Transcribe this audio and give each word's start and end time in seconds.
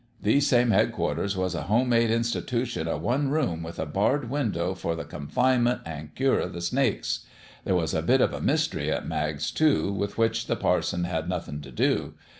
These 0.19 0.47
same 0.47 0.71
headquarters 0.71 1.37
was 1.37 1.53
a 1.53 1.61
home 1.65 1.89
made 1.89 2.09
institution 2.09 2.87
o' 2.87 2.97
one 2.97 3.29
room 3.29 3.61
with 3.61 3.77
a 3.77 3.85
barred 3.85 4.31
win 4.31 4.49
dow 4.49 4.73
for 4.73 4.95
the 4.95 5.03
confinement 5.05 5.81
an' 5.85 6.09
cure 6.15 6.41
o' 6.41 6.49
the 6.49 6.59
snakes. 6.59 7.23
There 7.65 7.75
was 7.75 7.93
a 7.93 8.01
bit 8.01 8.19
of 8.19 8.33
a 8.33 8.41
mystery 8.41 8.91
at 8.91 9.07
Mag's, 9.07 9.51
too, 9.51 9.93
with 9.93 10.17
which 10.17 10.47
the 10.47 10.55
parson 10.55 11.03
had 11.03 11.29
nothin' 11.29 11.61
t' 11.61 11.69
do. 11.69 12.15